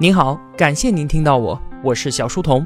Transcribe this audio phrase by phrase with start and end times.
[0.00, 2.64] 您好，感谢您听到我，我是小书童。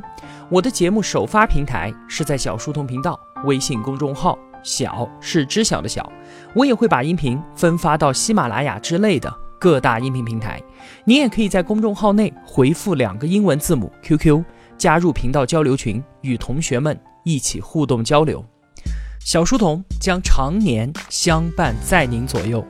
[0.51, 6.07] 我的节目首发平台是在小书童频道微信公众号，小是知晓的小。
[6.55, 10.63] 我也会把音频分发到喜马拉雅之类的各大音频平台。
[11.07, 14.45] 您也可以在公众号内回复两个英文字母 QQ，
[14.77, 18.45] 加入频道交流群，与同学们一起互动交流。
[19.21, 22.63] 小书童将常年相伴在您左右。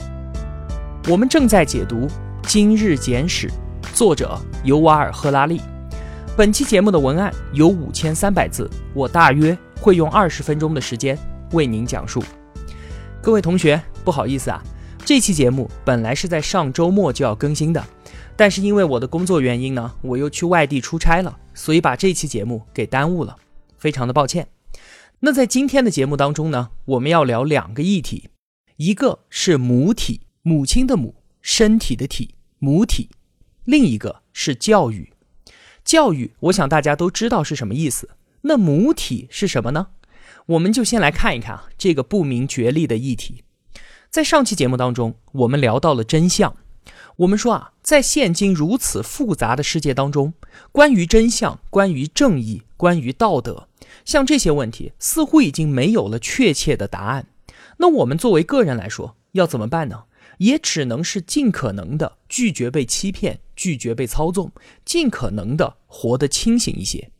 [1.08, 2.06] 我们正在解读
[2.46, 3.48] 《今日简史》，
[4.02, 5.60] 作者尤瓦尔·赫拉利。
[6.36, 11.16] 本期节目的文案有五千三百字，我大约会用二十分钟的时间
[11.52, 12.20] 为您讲述。
[13.22, 14.60] 各位同学，不好意思啊，
[15.04, 17.86] 这期节目本来是在上周末就要更新的，
[18.34, 23.36] 但是因为我的工作原因呢，我又去外地出差了，所以把这期节目给耽误了，
[23.78, 24.48] 非常的抱歉。
[25.20, 28.30] 那在今天的节目当中呢，我们要聊两个议题，
[28.78, 30.22] 一个是母体。
[30.42, 33.08] 母亲的母，身体的体，母体；
[33.64, 35.12] 另一个是教育。
[35.84, 38.10] 教育，我想大家都知道是什么意思。
[38.42, 39.88] 那母体是什么呢？
[40.46, 43.44] 我们就先来看一看啊，这个不明觉厉的议题。
[44.10, 46.56] 在上期节目当中，我们聊到了真相。
[47.16, 50.34] 我们说啊，在现今如此复杂的世界当中，
[50.72, 53.68] 关于真相、关于正义、关于道德，
[54.04, 57.26] 像这些问题，似乎已经没有了确切的答案。
[57.78, 60.04] 那我们作为个人来说，要怎么办呢？
[60.38, 64.50] 也只能是尽可能的拒绝被欺骗，拒绝被操纵，
[64.84, 67.10] 尽可能的活得清醒一些。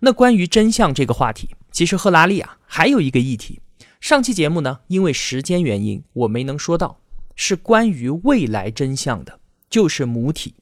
[0.00, 3.60] 那关于真相这个话题，其实赫拉利啊还有一个议题。
[4.00, 7.00] 上期节目呢，因为时间原因我没能说到，
[7.34, 10.54] 是关于未来真相的，就是母体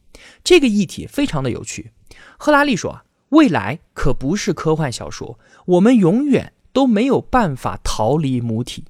[0.44, 1.90] 这个议题非常的有趣。
[2.38, 8.84] 赫拉利说啊，未来可不是科幻小说，我们永远都没有办法逃离母体。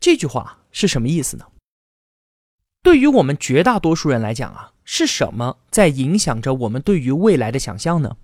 [0.00, 1.44] 这句话是什么意思呢？
[2.88, 8.16] 对于我们绝大多数人来讲啊，是什么在影响着我们对于未来的想象呢？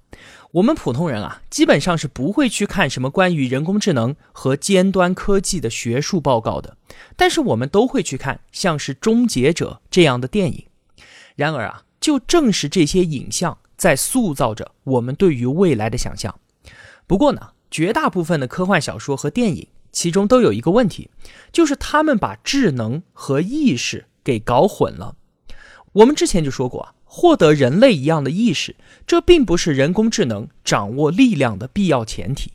[0.53, 6.79] 我们普通人啊，基本上是不会去看什么关于人工智能和尖端科技的学术报告的，
[7.15, 10.65] 但是我们都会去看像是《终结者》这样的电影。
[11.37, 16.35] 然而啊，就正是这些影像在塑造着我们对于未来的想象。
[17.07, 21.11] 不过呢，绝大部分的科幻小说和电影，其中都有一个问题，
[21.53, 24.07] 就是他们把智能和意识。
[24.25, 25.15] 给搞混了。
[25.93, 28.75] 我们之前就说过啊，获得人类一样的意识，
[29.07, 32.53] 这并不是人工智能掌握力量的必要前提。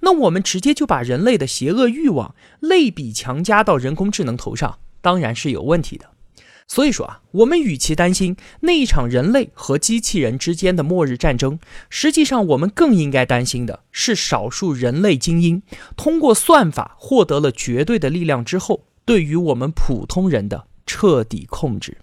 [0.00, 6.06] 那我们直接就把人类的邪恶欲望类比强加到人工智能头上，当然是有问题的。
[6.66, 11.58] 所以说啊，我们与其担心那一场人类和机器人之间的末日战争，
[11.90, 15.62] 实际上我们更应该担心的是少数人类精英
[15.96, 20.66] 通过算法获得了绝对的力量之后，对于我们普通人的。
[20.88, 21.98] 彻底控制。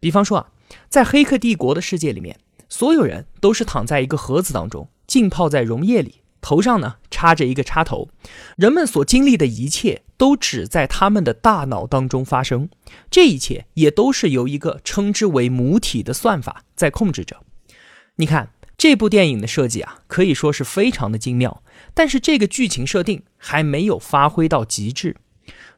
[0.00, 0.48] 比方说啊，
[0.88, 2.38] 在《黑客帝国》的世界里面，
[2.68, 8.08] 所有人都是躺在一个盒子当中，浸泡在溶液里，头上呢插着一个插头。
[8.56, 12.70] 人们所经历的一切都只在他们的大脑当中发生，
[13.10, 17.42] 这一切也都是由一个称之为母体的算法在控制着。
[18.16, 21.62] 你看这部电影的设计啊，可以说是非常的精妙，
[21.94, 25.16] 但是这个剧情设定还没有发挥到极致。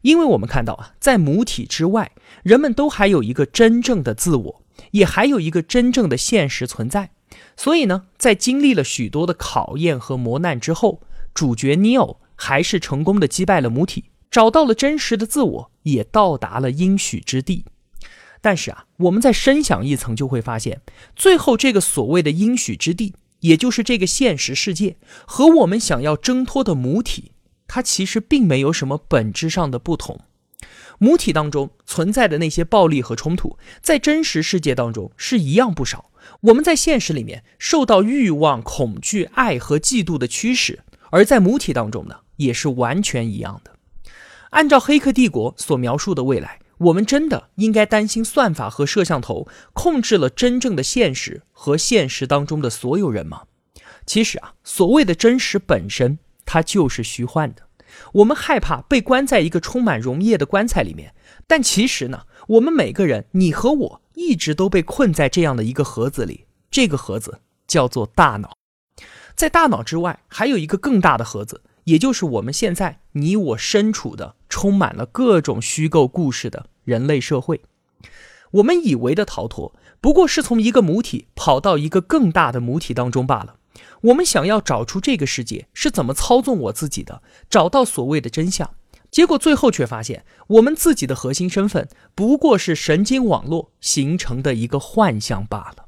[0.05, 7.13] 因为我们看到啊，在母体之外，人们都还有一个真正的自我，也还有一个真正的现实存在。
[7.57, 11.01] 所以呢，在经历了许多的考验和磨难之后，
[11.33, 17.65] 主角尼欧还是成功的击败了母体，找到了真实的自我，也到达了应许之地。
[18.43, 20.83] 但是啊，我们在深想一层，就会发现，
[21.17, 27.31] 最后这个所谓的应许之地，也就是这个现实世界，和我们想要挣脱的母体。
[27.67, 30.21] 它其实并没有什么本质上的不同，
[30.99, 36.11] 母体当中存在的那些暴力和冲突，在真实世界当中是一样不少。
[36.43, 40.81] 我们在现实里面受到欲望、恐惧、爱和嫉妒的驱使，
[41.11, 43.73] 而在母体当中呢，也是完全一样的。
[44.51, 53.43] 按照《黑客帝国》所描述的未来，我们真的应该担心算法和摄像头控制了真正的现实和现实当中的所有人吗？
[54.07, 56.19] 其实啊，所谓的真实本身。
[56.45, 57.63] 它就是虚幻的，
[58.15, 61.15] 我们害怕被关在一个充满溶液的棺材里面，
[61.47, 68.57] 但其实呢，我们每个人，你和我，一直都被困在这样的一个盒子里，这个盒子叫做大脑。
[69.35, 77.63] 在大脑之外，还有一个更大的盒子，也就是我们现在你我身处的，充满了各种虚构故事的人类社会。
[78.53, 83.57] 我们以为的逃脱，不过是从一个母体跑到一个更大的母体当中罢了。
[84.03, 88.75] 我们想要找出这个世界是怎么操纵我自己的，找到所谓的真相，
[89.11, 95.87] 结果最后却发现，我们自己的核心身份不过是神经网络形成的一个幻象罢了。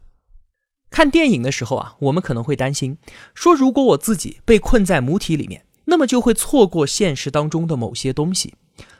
[0.88, 2.98] 看电影的时候啊，我们可能会担心，
[3.34, 8.54] 说如果我自己被困在母体里面，那么就会错过现实当中的某些东西。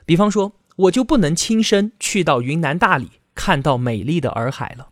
[0.04, 4.88] 比方说，我就不能亲身去到云南大理看到美丽的洱海了。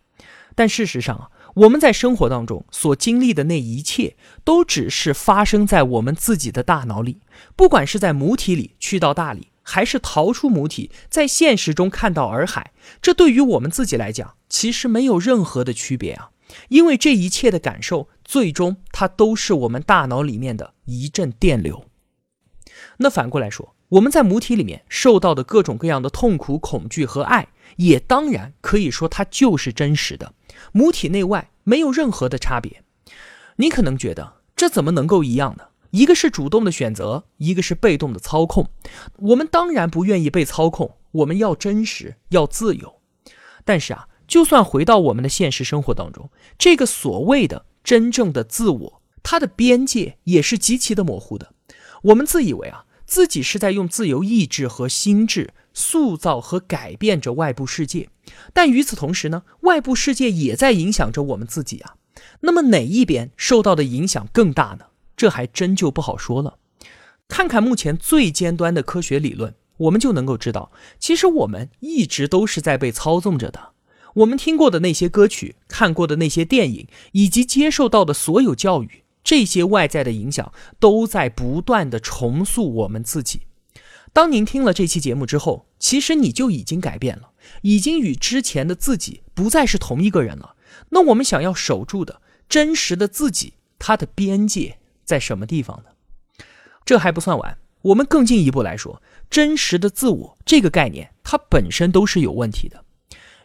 [0.54, 7.20] 但事实上啊，我们在生活当中所经历的那一切，都只是发生在我们自己的大脑里。
[7.54, 16.30] 不管是在母体里去到大理，还是逃出母体，在现实中看到洱海，这对于我们自己来讲，其实没有任何的区别啊。
[16.68, 21.84] 因为这一切的感受，最终它都是我们大脑里面的一阵电流。
[22.98, 30.34] 那反过来说，我们在母体里面受到的各种各样的痛苦、恐惧和爱，也当然可以说它就是真实的。
[30.72, 32.82] 母体内外没有任何的差别。
[33.56, 35.64] 你可能觉得这怎么能够一样呢？
[35.90, 38.68] 一个是主动的选择，一个是被动的操控。
[39.16, 43.00] 我们当然不愿意被操控，我们要真实，要自由。
[43.64, 44.08] 但是啊。
[44.26, 51.52] 就算回到我们的现实生活当中，这个所谓的真正的自我，它的边界也是极其的模糊的。
[52.04, 58.08] 我们自以为啊，自己是在用自由意志和心智塑造和改变着外部世界，
[58.54, 61.96] 但与此同时呢，外部世界也在影响着我们自己啊。
[62.40, 64.86] 那么哪一边受到的影响更大呢？
[65.16, 66.58] 这还真就不好说了。
[67.28, 73.72] 看看目前最尖端的科学理论，我们就能够知道，其实我们一直都是在被操纵着的。
[74.14, 83.40] 我们听过的那些歌曲，看过的那些电影，以及接受到的所有教育，这些外在的影响都在不断的重塑我们自己。
[84.14, 87.32] 当您听了这期节目之后，其实你就已经改变了，
[87.62, 90.54] 已经与之前的自己不再是同一个人了。
[90.90, 96.44] 那我们想要守住的真实的自己，它的边界在什么地方呢？
[96.84, 102.84] 这还不算完，我们更进一步来说，真实的自我这个概念，它本身都是有问题的。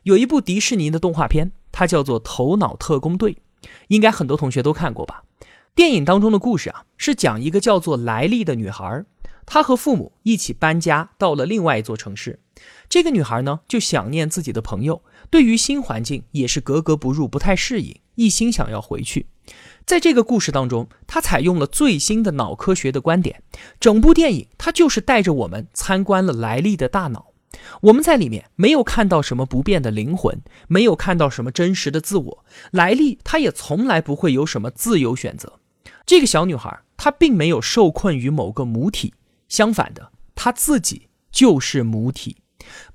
[0.03, 3.33] 有一部迪士尼的动画片，它叫做《头脑特工队》，
[3.87, 5.23] 应该很多同学都看过吧？
[5.73, 9.03] 电影当中的故事啊，是讲一个叫做莱利的女孩，
[9.51, 12.39] 她和父母一起搬家到了另外一座城市。
[12.87, 15.01] 这个女孩呢，就想念自己的朋友，
[15.31, 19.25] 对于新环境也是格格不入，不太适应，一心想要回去。
[19.87, 23.41] 在这个故事当中，她采用了最新的脑科学的观点，
[23.79, 27.33] 整部电影她就是带着我们参观了莱利的大脑。
[27.81, 32.45] 我们在里面没有看到什么不变的灵魂，没有看到什么真实的自我。
[32.69, 35.53] 莱利她也从来不会有什么自由选择。
[36.05, 39.15] 这个小女孩她并没有受困于某个母体，
[39.49, 42.37] 相反的，她自己就是母体。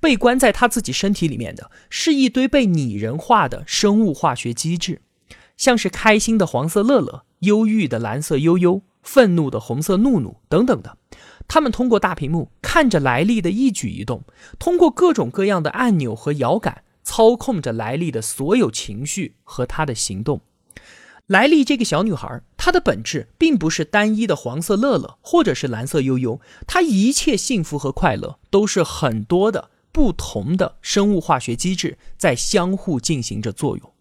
[0.00, 5.02] 被关在她自己身体里面的是一堆被拟人化的生物化学机制，
[5.56, 10.96] 像是开心的黄色乐乐、忧郁的蓝色悠悠、愤怒的红色怒怒等等的。
[11.48, 14.24] 他们通过大屏幕看着莱利的一举一动，
[14.58, 20.40] 通过各种各样的按钮和摇杆操控着莱利的所有情绪和他的行动。
[21.26, 33.92] 莱利这个小女孩，它的本质并不是单一的黄色乐乐或者是蓝色悠悠，它一切幸福和快乐都是很多的不同的生物化学机制在相互进行着作用。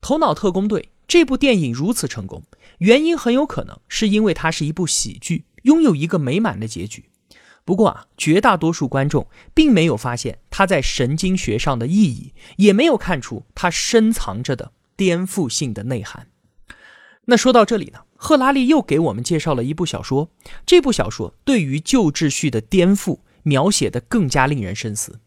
[0.00, 2.42] 头脑特工队这部电影如此成功，
[2.78, 5.44] 原因很有可能是因为它是一部喜剧。
[5.62, 7.08] 拥有一个美满的结局，
[7.64, 16.29] 不过啊，绝大多数观众并没有发现它在神经学上的意义，也没有看出它深藏着的颠覆性的内涵。
[17.26, 20.30] 那说到这里呢，赫拉利又给我们介绍了一部小说，
[20.66, 25.20] 这部小说对于旧秩序的颠覆描写的更加令人深思。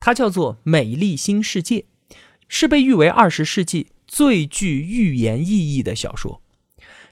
[0.00, 1.80] 它叫做《美丽新世界》，
[2.48, 6.42] 是被誉为二十世纪最具预言意义的小说。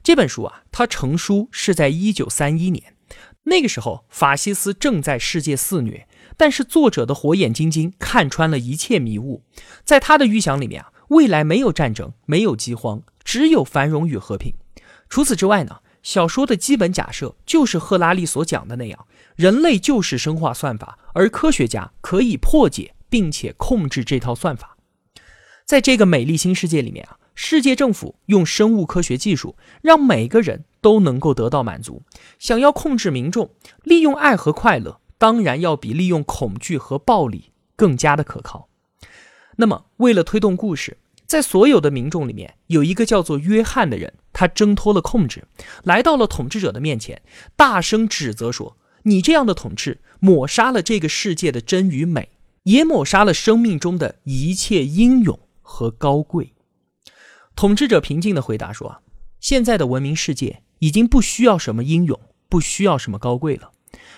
[0.03, 2.95] 这本书啊，它成书是在一九三一年，
[3.45, 6.07] 那个时候法西斯正在世界肆虐，
[6.37, 9.43] 但是作者的火眼金睛看穿了一切迷雾，
[9.85, 14.55] 在他的预想里面啊，未来没有战争，没有饥荒，只有繁荣与和平。
[15.11, 24.77] 除此之外呢，小说的基本假设就是赫拉利所讲的那样，人类就是生化算法，而科学家可以破解并且控制这套算法。
[25.67, 27.19] 在这个美丽新世界里面啊。
[27.39, 32.03] 世界政府用生物科学技术，让每个人都能够得到满足。
[32.39, 33.51] 想要控制民众，
[33.83, 38.71] 利用爱和快乐，当然要比利用恐惧和暴力更加的可靠。
[39.57, 45.45] 那么，为了推动故事，在所有的民众里面，有一个叫做约翰的人，他挣脱了控制，
[45.83, 47.21] 来到了统治者的面前，
[47.57, 52.31] 大声指责说：“你这样的统治，抹杀了这个世界的真与美，
[52.63, 56.55] 也抹杀了生命中的一切英勇和高贵。”
[57.57, 59.03] 统治者平静地回答说：“，
[59.41, 63.73] 现在的文明世界已经不需要什么英勇，不需要什么高贵了，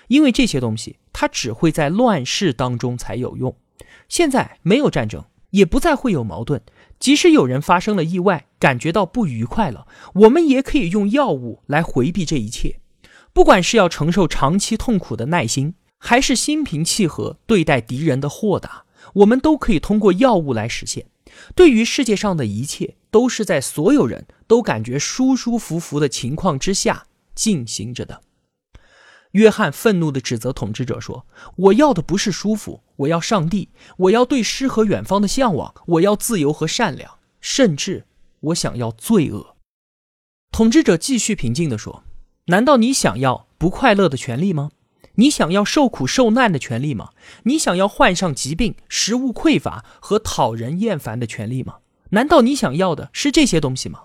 [0.08, 3.56] 因为这些东西它只会在乱世当中才有用。
[4.08, 6.60] 现在没有战争，也不再会有矛盾。
[6.98, 12.80] 即使有人发生了意外，感觉到不愉快了，我们也可以用药物来回避这一切。
[13.32, 21.06] 不管是要承受长期痛苦的耐心，还是心平气和对待敌人的豁达，我们都可以通过药物来实现。
[21.54, 28.22] 对于世界上的一切，都是在所有人都感觉舒舒服服的情况之下进行着的。
[29.32, 33.68] 约翰愤怒地指责统治者说：“我要的不是舒服，我要上帝，
[33.98, 38.06] 我要对诗和远方的向往，我要自由和善良，甚至
[38.40, 39.56] 我想要罪恶。”
[40.50, 42.04] 统治者继续平静地说
[42.46, 44.70] ：“难道你想要不快乐的权利吗？
[45.16, 47.10] 你想要受苦受难的权利吗？
[47.42, 51.78] 你想要患上疾病、食物匮乏和讨人厌烦的权利吗？
[52.10, 54.04] 难道你想要的是这些东西吗？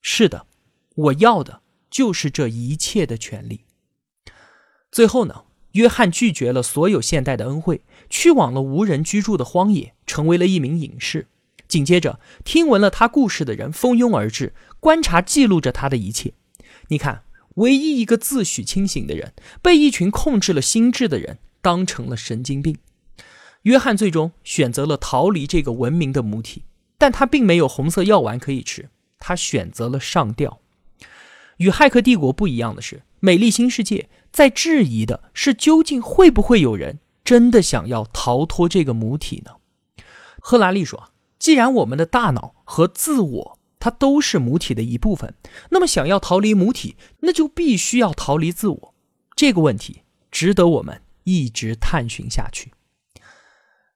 [0.00, 0.46] 是的，
[0.94, 3.64] 我要的就是这一切的权利。”
[4.90, 11.26] 最后呢，约翰拒绝了所有现代的恩惠，去往了无人居住的荒野，成为了一名隐士。
[11.66, 16.32] 紧接着，听闻了他故事的人蜂拥而至，观察记录着他的一切。
[16.88, 17.24] 你看，
[17.56, 22.78] 唯一一个自诩清醒的人，被一群控制了心智的人当成了神经病。
[23.62, 26.62] 约翰最终选择了逃离这个文明的母体，
[26.96, 30.60] 但他并没有红色药丸可以吃，他选择了上吊。
[31.58, 39.52] 与《骇客帝国》不一样的是，《美丽新世界》在质疑的是，究竟会不会有人真的想要逃脱这个母体呢？
[40.40, 45.34] 赫拉利说：“既然我们的大脑和自我它都是母体的一部分，
[45.70, 48.94] 那么想要逃离母体，那就必须要逃离自我。
[49.36, 52.72] 这个问题值得我们一直探寻下去。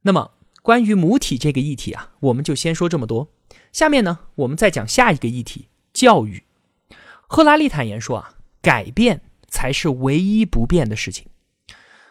[0.03, 3.29] 那么，关于母体这个议题啊，我们就先说这么多。
[3.73, 6.45] 下面呢，我们再讲下一个议题——教育。”
[7.27, 11.26] 赫拉利坦言说：“啊，改变才是唯一不变的事情。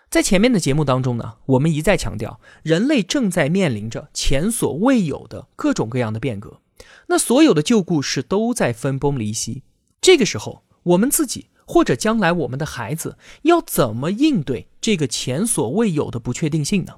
[0.09, 6.61] 在前面的节目当中呢，我们一再强调，人类正在面临着前所未有的各种各样的变革。
[7.07, 9.63] 那所有的旧故事都在分崩离析。
[9.99, 16.97] 这个时候，我们自己或者将来我们的孩子要怎么应对这个前所未有的不确定性呢？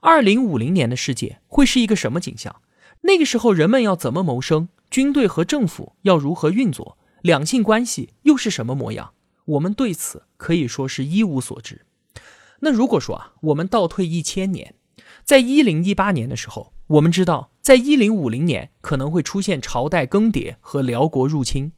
[0.00, 2.60] 二零五零年的世界会是一个什么景象？
[3.02, 4.68] 那个时候，人们要怎么谋生？
[4.90, 9.12] 军队和政府要如何运作？”两性关系又是什么模样？
[9.44, 11.82] 我们对此可以说是一无所知。
[12.60, 14.74] 那如果说啊，我们倒退一千年，
[15.24, 21.72] 在一零一八年的时候，我们知道在一零五零年可能会出现朝代更迭和辽国入侵，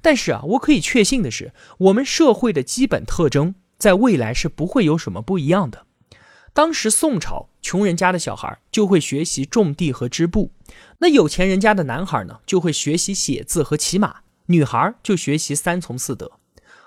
[0.00, 5.86] 但是啊，我可以确信的是，我们社会的基本特征在未来是不会有什么不一样的。
[6.52, 10.50] 当时宋朝穷人家的小孩就会学习种地和织布，
[10.98, 14.22] 那有钱人家的男孩呢，就会学习写字和骑马。
[14.46, 16.32] 女孩就学习三从四德，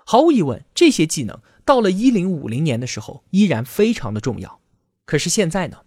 [0.08, 4.60] 毫无疑问，这些技能到了一零五零年的时候依然非常的重要。
[5.06, 5.80] 可是现在呢？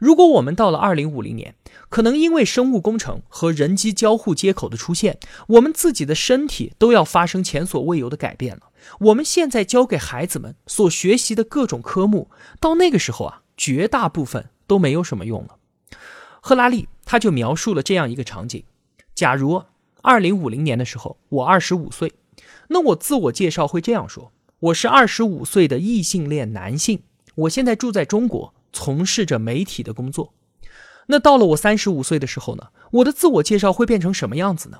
[0.00, 1.54] 如果我们到了二零五零年，
[1.88, 8.62] 可能因为生物工程和人机交互接口的出现，我们自己的身体都要发生前所未有的改变了。
[8.98, 12.28] 我们现在教给孩子们所学习的各种科目，
[12.58, 15.56] 到那个时候啊，绝大部分都没有什么用了。
[16.40, 18.64] 赫拉利他就描述了这样一个场景：
[19.14, 19.62] 假如。
[20.04, 22.12] 二零五零年的时候，我二十五岁，
[22.72, 27.02] 那我自我介绍会这样说：我是二十五岁的异性恋男性，
[27.34, 30.32] 我现在住在中国，从事着媒体的工作。
[31.08, 34.78] 那到了我三十五岁的时候呢，我的自我介绍会变成什么样子呢？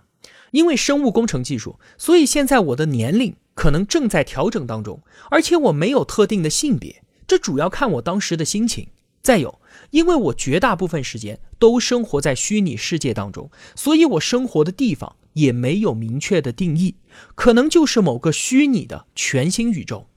[0.53, 8.89] 因为生物工程技术，所以现在我的年龄可能正在调整当中，而且我没有特定的性别，这主要看我当时的心情。
[9.21, 16.97] 再有，因为我绝大部分时间都生活在虚拟世界当中，所以我生活的地方也没有明确的定义，
[17.35, 20.09] 可能就是某个虚拟的全新宇宙。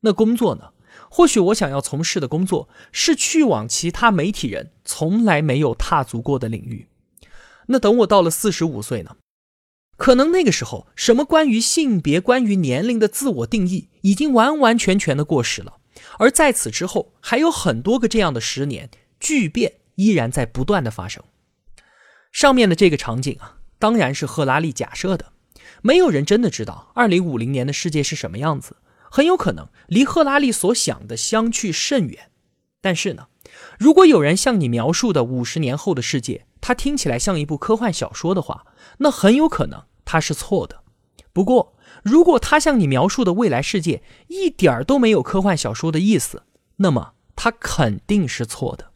[0.00, 0.70] 那工作呢？
[1.10, 6.88] 或许我想要从事的工作是去往其他媒体人从来没有踏足过的领域。
[7.68, 9.16] 那等我到了四十五岁呢？
[9.96, 15.78] 可能那个时候，什么关于性别、关于年龄的自我定义已经完完全全的过时了。
[16.18, 21.24] 而在此之后，还有很多个这样的十年，巨变依然在不断的发生。
[22.30, 25.32] 上面的这个场景啊，当然是赫拉利假设的，
[25.82, 28.76] 没有人真的知道二零五零年的世界是什么样子，
[29.10, 32.30] 很有可能离赫拉利所想的相去甚远。
[32.80, 33.26] 但是呢，
[33.78, 38.66] 如果有人向你描述的五十年后的世界，它听起来像一部科幻小说的话，
[38.98, 40.82] 那很有可能它是错的。
[41.32, 46.42] 不过，如果他向你描述的未来世界一点儿都没有科幻小说的意思，
[46.76, 48.90] 那么他肯定是错的。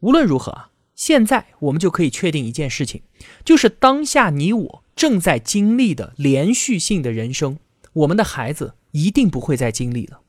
[0.00, 3.02] 无论如何啊，现在我们就可以确定一件事情，
[3.44, 7.58] 就是当下你我正在经历的连续性的人生，
[7.92, 10.22] 我们的孩子一定不会再经历了。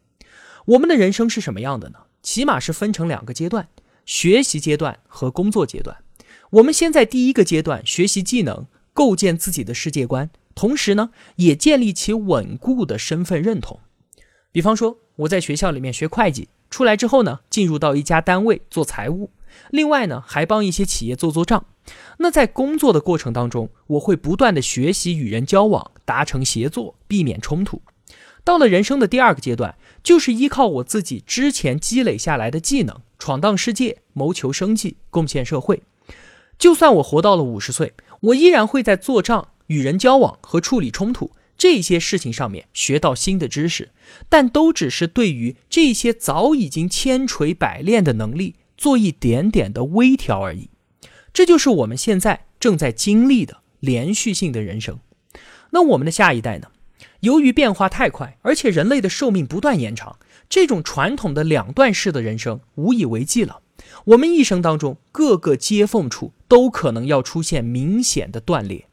[0.65, 1.99] 我们的人生是什么样的呢？
[2.21, 3.69] 起码是分成两个阶段：
[4.05, 5.95] 学习阶段和工作阶段。
[6.49, 13.79] 我们先在第一个阶段学习技能，构建自己的世界观，同时呢，也建立起稳固的身份认同。
[14.51, 19.31] 比方说，我在学校里面学会计，出来之后呢，进入到一家单位做财务，
[19.69, 21.65] 另外呢，还帮一些企业做做账。
[22.17, 27.81] 那在工作的过程当中，我会不断的学习与人交往，达成协作，避免冲突。
[28.43, 35.83] 到了人生的第二个阶段，就是依靠我自己之前积累下来的技能，闯荡世界，谋求生计，贡献社会。
[36.57, 43.91] 就算我活到了五十岁，我依然会在做账、与人交往和处理冲突这些事情上面学到新的知识，
[44.29, 50.69] 但都只是对于这些早已经千锤百炼的能力做一点点的微调而已。
[51.33, 54.99] 这就是我们现在正在经历的连续性的人生。
[55.71, 56.69] 那我们的下一代呢？
[57.21, 60.17] 由于变化太快，而且人类的寿命不断延长，
[60.47, 63.61] 这种传统的两段式的人生无以为继了。
[64.05, 68.87] 我们一生当中各个接缝处都可能要出现明显的断裂。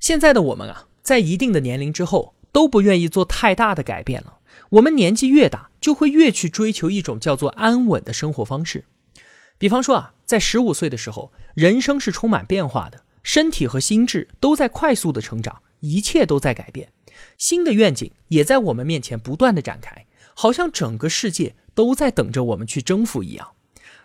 [0.00, 4.38] 现在的我们啊，在一定的年龄之后都不愿意做太大的改变了。
[4.70, 8.84] 我们年纪越大，就会越去追求一种叫做安稳的生活方式。
[9.58, 16.92] 比方说啊，在十五岁的时候，人生是充满变化的，身体和心智都在快速的成长，一切都在改变，
[17.38, 23.52] 新的愿景也在我们面前不断的展开，好像整个世界都在等着我们去征服一样。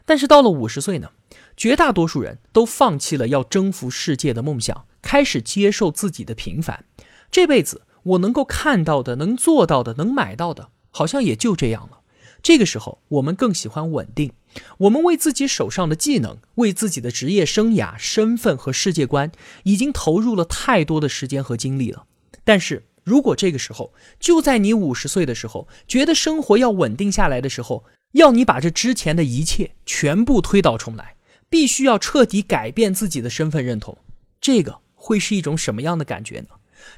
[0.06, 1.12] 但是到了五十岁呢，
[1.58, 6.86] 绝大多数人都放弃了要征服世界的梦想，开始接受自己的平凡。
[7.30, 12.00] 这辈子我能够看到的、能做到的、能买到的，好像也就这样了。
[12.42, 14.32] 这个时候，我们更喜欢稳定。
[14.80, 19.32] 我们为自己手上的技能、为自己的职业生涯、身份和世界观，
[19.64, 22.06] 已经投入了太多的时间和精力了。
[22.44, 31.16] 但是如果这个时候，就在你五十岁的时候，觉得生活要稳定下来的时候，要你把这之前的一切全部推倒重来，
[31.50, 33.98] 必须要彻底改变自己的身份认同，
[34.42, 36.48] 这个会是一种什么样的感觉呢？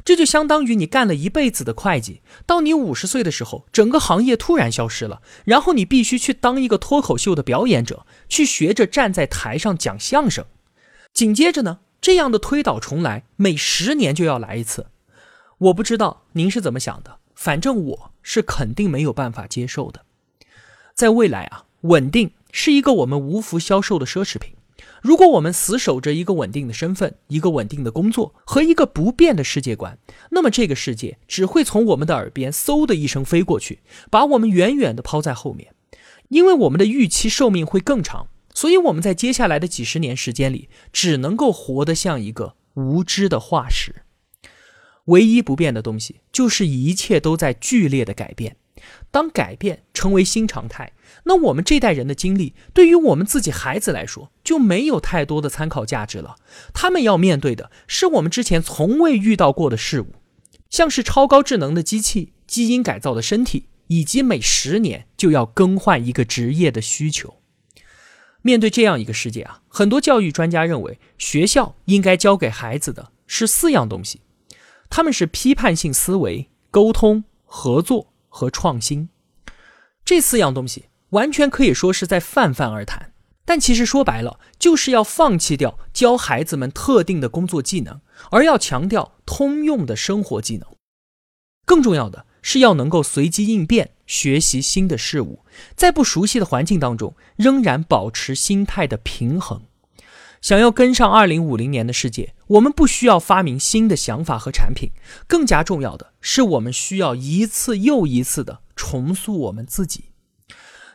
[0.04, 10.46] 这就相当于你干了一辈子的会计，到你五十岁的时候，整个行业突然消失了，然后你必须去当一个脱口秀的表演者，去学着站在台上讲相声。
[11.14, 14.88] 紧接着呢，这样的推倒重来，每十年就要来一次。
[15.58, 20.06] 我不知道您是怎么想的，反正我是肯定没有办法接受的。
[20.96, 24.54] 在未来啊，稳定是一个我们无福消受的奢侈品。
[25.02, 29.98] 如果我们死守着一个稳定的身份、一个稳定的工作和一个不变的世界观，
[30.32, 35.74] 那么这个世界只会从我们的耳边嗖的一声飞过去，把我们远远的抛在后面。
[36.30, 44.04] 因为我们的预期寿命会更长，所以我们在接下来的几十年时间里，只能够活得像一个无知的化石。
[45.06, 48.56] 唯一不变的东西，就是一切都在剧烈的改变。
[49.12, 56.36] 当改变成为新常态，那我们这代人的经历，对于我们自己孩子来说，就没有太多的参考价值了。
[56.74, 60.16] 他们要面对的是我们之前从未遇到过的事物，
[60.70, 67.38] 像是超高智能的机器、基因改造的身体，以及每十年就要更换一个职业的需求。
[68.42, 74.22] 面对这样一个世界啊，很多教育专家认为，学校应该教给孩子的是四样东西，
[74.90, 78.08] 他们是批判性思维、沟通、合作。
[78.34, 79.10] 和创新
[80.06, 83.14] 这四样东西，完全可以说是在泛泛而谈。
[83.44, 90.68] 但其实说白了，就是要放弃掉教孩子们特定的工作技能，而要强调通用的生活技能。
[91.66, 95.44] 更重要的是要能够随机应变，学习新的事物，
[95.76, 99.64] 在不熟悉的环境当中，仍然保持心态的平衡。
[100.40, 104.92] 想要跟上二零五零年的世界，我们不需要发明新的想法和产品，
[105.28, 110.11] 更加重要的是，我们需要一次又一次的重塑我们自己。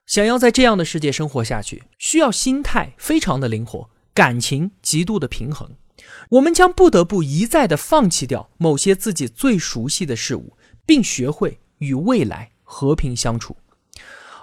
[0.07, 5.71] 想要在这样的世界生活下去，需要心态非常的灵活，感情极度的平衡。
[6.31, 13.57] 我们将不得不一再的放弃掉某些自己最熟悉的事物，并学会与未来和平相处。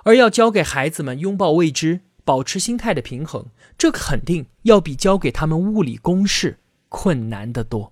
[0.03, 2.01] 而要教给孩子们拥抱未知。
[2.25, 3.47] 保持心态的平衡，
[3.77, 7.91] 这肯定要比教给他们物理公式困难得多。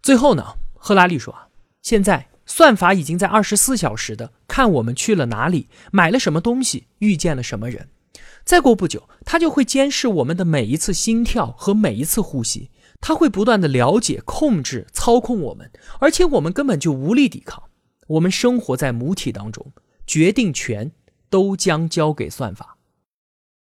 [0.00, 1.48] 最后呢，赫拉利说啊，
[1.82, 7.90] 现在算法已经在二十四小时的看我们去了哪里，买了什么东西，遇见了什么人。
[8.42, 12.70] 再过不久，它就会监视我们的每一次心跳和每一次呼吸，
[13.02, 17.62] 它会不断的了解、控制、操控我们，而且我们根本就无力抵抗。
[18.06, 19.70] 我们生活在母体当中，
[20.06, 20.90] 决定权
[21.28, 22.78] 都将交给算法。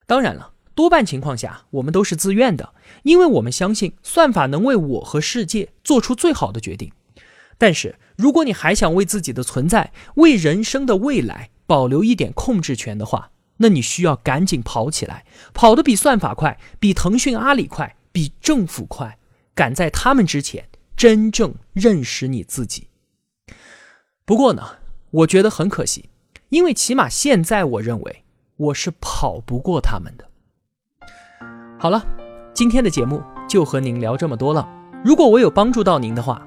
[0.07, 6.93] 当然了，多半情况下我们都是自愿的，因为我们相信算法能为我和世界做出最好的决定。
[7.57, 19.19] 但是，如果你还想为自己的存在、为人生的未来保留一点控制权的话，那你需要赶紧跑起来，跑得比算法快，比腾讯、阿里快，比政府快，
[19.55, 22.89] 赶在他们之前真正认识你自己。
[24.25, 24.79] 不过呢，
[25.11, 26.09] 我觉得很可惜，
[26.49, 28.25] 因为起码现在我认为
[28.57, 30.29] 我是跑不过他们的。
[31.79, 32.05] 好了，
[32.55, 34.69] 今天的节目就和您聊这么多了。
[35.05, 36.47] 如果我有帮助到您的话，